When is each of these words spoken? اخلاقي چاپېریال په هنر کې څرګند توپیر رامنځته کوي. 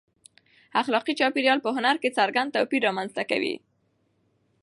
اخلاقي 0.81 1.13
چاپېریال 1.19 1.59
په 1.63 1.69
هنر 1.75 1.95
کې 2.01 2.15
څرګند 2.17 2.53
توپیر 2.55 2.81
رامنځته 2.87 3.23
کوي. 3.31 3.55